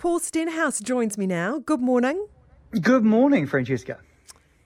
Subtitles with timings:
[0.00, 1.58] Paul Stenhouse joins me now.
[1.58, 2.26] Good morning.
[2.80, 3.98] Good morning, Francesca.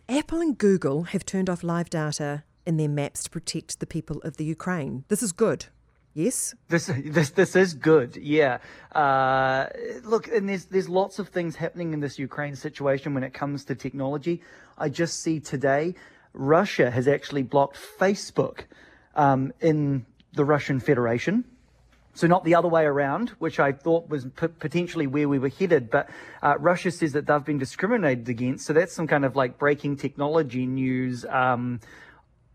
[0.08, 4.18] Apple and Google have turned off live data in their maps to protect the people
[4.18, 5.02] of the Ukraine.
[5.08, 5.66] This is good.
[6.12, 6.54] Yes.
[6.68, 8.16] This this this is good.
[8.16, 8.58] Yeah.
[8.92, 9.66] Uh,
[10.04, 13.64] look, and there's there's lots of things happening in this Ukraine situation when it comes
[13.64, 14.40] to technology.
[14.78, 15.96] I just see today
[16.32, 18.66] Russia has actually blocked Facebook
[19.16, 21.44] um, in the Russian Federation.
[22.14, 25.48] So not the other way around, which I thought was p- potentially where we were
[25.48, 25.90] headed.
[25.90, 26.08] But
[26.42, 28.66] uh, Russia says that they've been discriminated against.
[28.66, 31.80] So that's some kind of like breaking technology news um,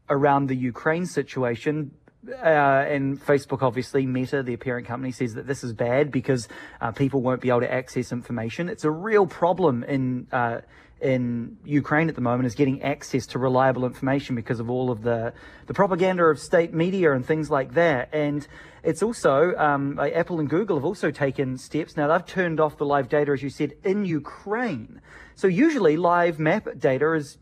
[0.10, 1.92] around the Ukraine situation.
[2.32, 6.48] Uh, and Facebook, obviously, Meta, their parent company, says that this is bad because
[6.82, 8.70] uh, people won't be able to access information.
[8.70, 10.62] It's a real problem in uh,
[11.02, 15.02] in Ukraine at the moment is getting access to reliable information because of all of
[15.02, 15.34] the
[15.68, 18.10] the propaganda of state media and things like that.
[18.14, 18.46] And
[18.84, 21.96] it's also um, Apple and Google have also taken steps.
[21.96, 25.02] Now they've turned off the live data, as you said, in Ukraine.
[25.36, 27.38] So usually live map data is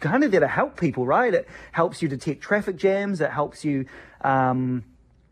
[0.00, 1.32] kind of there to help people, right?
[1.32, 3.20] It helps you detect traffic jams.
[3.20, 3.86] It helps you
[4.22, 4.84] um,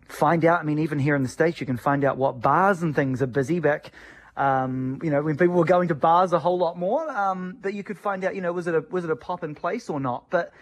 [0.09, 0.61] find out.
[0.61, 3.23] I mean, even here in the states, you can find out what bars and things
[3.23, 3.61] are busy.
[3.61, 3.93] Back,
[4.37, 7.75] um, you know, when people were going to bars a whole lot more, um, that
[7.75, 9.89] you could find out, you know, was it a was it a pop in place
[9.89, 10.31] or not?
[10.31, 10.53] But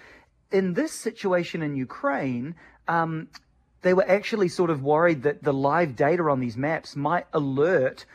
[0.50, 2.54] in this situation in Ukraine,
[2.88, 3.28] um,
[3.82, 8.06] they were actually sort of worried that the live data on these maps might alert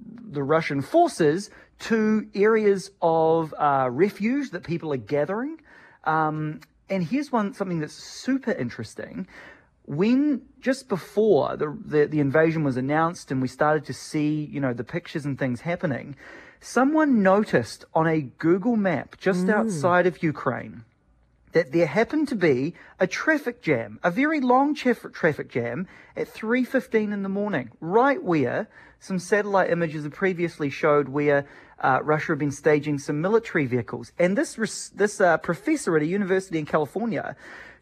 [0.00, 5.60] the Russian forces to areas of uh, refuge that people are gathering.
[6.04, 9.26] Um, and here's one something that's super interesting.
[9.84, 14.60] When just before the, the, the invasion was announced and we started to see, you
[14.60, 16.16] know, the pictures and things happening,
[16.60, 19.54] someone noticed on a Google map just mm.
[19.54, 20.84] outside of Ukraine
[21.52, 27.12] that there happened to be a traffic jam, a very long traffic jam at 3:15
[27.12, 28.68] in the morning, right where
[29.00, 31.46] some satellite images have previously showed where
[31.80, 34.12] uh, Russia had been staging some military vehicles.
[34.18, 37.36] And this this uh, professor at a university in California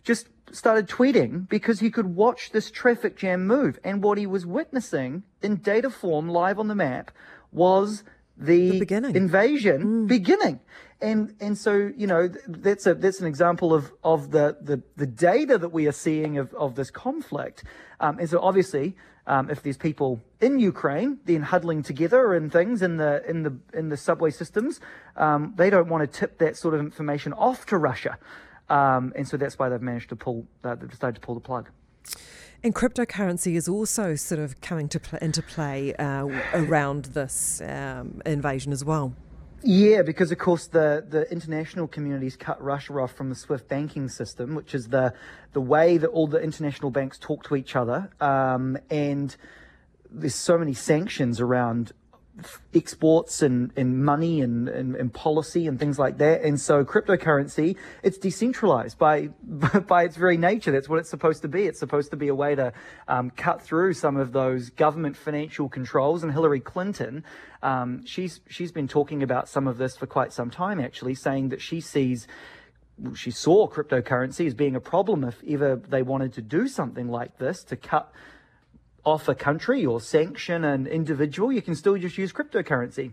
[0.04, 4.46] just started tweeting because he could watch this traffic jam move, and what he was
[4.46, 7.10] witnessing in data form live on the map
[7.50, 8.04] was
[8.36, 10.06] the, the invasion mm.
[10.06, 10.60] beginning
[11.00, 15.06] and and so you know that's a that's an example of of the the, the
[15.06, 17.64] data that we are seeing of, of this conflict
[18.00, 18.96] um, and so obviously
[19.26, 23.58] um, if there's people in Ukraine then huddling together and things in the in the
[23.74, 24.80] in the subway systems
[25.16, 28.18] um, they don't want to tip that sort of information off to Russia
[28.68, 31.40] um, and so that's why they've managed to pull uh, they've decided to pull the
[31.40, 31.68] plug.
[32.62, 38.22] And cryptocurrency is also sort of coming to pl- into play uh, around this um,
[38.24, 39.14] invasion as well.
[39.62, 44.08] Yeah, because of course the, the international communities cut Russia off from the SWIFT banking
[44.08, 45.12] system, which is the
[45.52, 48.10] the way that all the international banks talk to each other.
[48.20, 49.34] Um, and
[50.10, 51.92] there's so many sanctions around
[52.74, 56.42] exports and, and money and, and, and, policy and things like that.
[56.42, 59.28] And so cryptocurrency, it's decentralized by,
[59.86, 60.70] by its very nature.
[60.70, 61.64] That's what it's supposed to be.
[61.64, 62.72] It's supposed to be a way to
[63.08, 66.22] um, cut through some of those government financial controls.
[66.22, 67.24] And Hillary Clinton,
[67.62, 71.48] um, she's, she's been talking about some of this for quite some time, actually, saying
[71.50, 72.26] that she sees
[73.14, 77.36] she saw cryptocurrency as being a problem if ever they wanted to do something like
[77.36, 78.10] this to cut
[79.06, 83.12] off a country or sanction an individual, you can still just use cryptocurrency.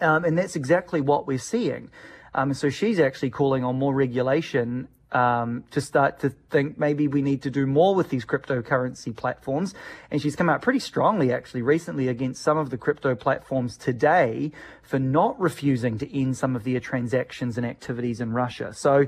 [0.00, 1.90] Um, and that's exactly what we're seeing.
[2.34, 7.22] Um, so she's actually calling on more regulation um, to start to think maybe we
[7.22, 9.74] need to do more with these cryptocurrency platforms.
[10.10, 14.50] And she's come out pretty strongly, actually, recently against some of the crypto platforms today
[14.82, 18.72] for not refusing to end some of their transactions and activities in Russia.
[18.74, 19.04] So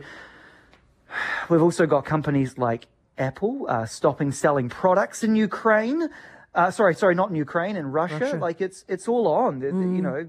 [1.50, 2.86] we've also got companies like
[3.18, 6.08] Apple uh, stopping selling products in Ukraine.
[6.54, 8.18] Uh, sorry, sorry, not in Ukraine, in Russia.
[8.18, 8.36] Russia.
[8.36, 9.60] Like it's it's all on.
[9.60, 9.96] Mm.
[9.96, 10.28] You know,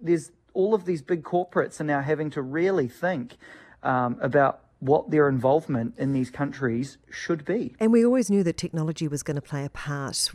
[0.00, 3.36] there's all of these big corporates are now having to really think
[3.82, 7.74] um, about what their involvement in these countries should be.
[7.80, 10.30] And we always knew that technology was going to play a part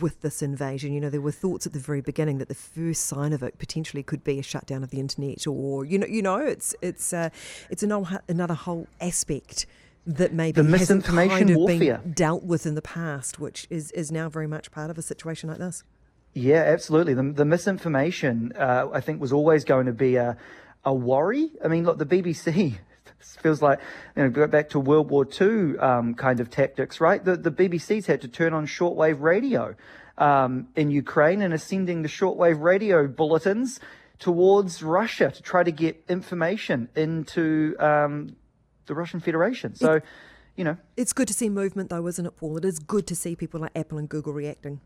[0.00, 0.92] with this invasion.
[0.92, 3.58] You know, there were thoughts at the very beginning that the first sign of it
[3.58, 7.12] potentially could be a shutdown of the internet, or you know, you know, it's it's
[7.12, 7.30] uh,
[7.68, 9.66] it's another another whole aspect
[10.16, 13.92] that maybe the misinformation kind of warfare been dealt with in the past, which is,
[13.92, 15.84] is now very much part of a situation like this.
[16.34, 17.14] Yeah, absolutely.
[17.14, 20.36] The, the misinformation, uh, I think, was always going to be a,
[20.84, 21.50] a worry.
[21.64, 22.74] I mean, look, the BBC
[23.42, 23.80] feels like,
[24.16, 27.24] you know, go back to World War II um, kind of tactics, right?
[27.24, 29.74] The, the BBC's had to turn on shortwave radio
[30.18, 33.80] um, in Ukraine and are sending the shortwave radio bulletins
[34.18, 38.36] towards Russia to try to get information into um,
[38.86, 39.74] the Russian Federation.
[39.74, 40.04] So, it,
[40.56, 40.76] you know.
[40.96, 42.56] It's good to see movement, though, isn't it, Paul?
[42.58, 44.80] It is good to see people like Apple and Google reacting.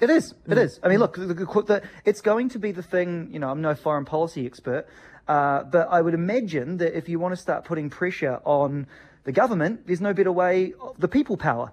[0.00, 0.34] It is.
[0.46, 0.78] It is.
[0.82, 3.30] I mean, look, the, the, the, it's going to be the thing.
[3.32, 4.86] You know, I'm no foreign policy expert,
[5.26, 8.86] uh, but I would imagine that if you want to start putting pressure on
[9.24, 10.74] the government, there's no better way.
[10.98, 11.72] The people power,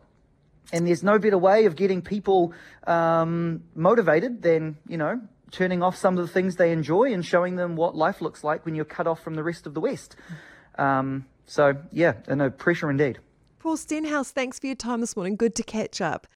[0.71, 2.54] and there's no better way of getting people
[2.88, 5.19] um, motivated than you know
[5.51, 8.65] turning off some of the things they enjoy and showing them what life looks like
[8.65, 10.15] when you're cut off from the rest of the West.
[10.77, 13.19] Um, so yeah, no pressure indeed.
[13.59, 15.35] Paul Stenhouse, thanks for your time this morning.
[15.35, 16.27] Good to catch up.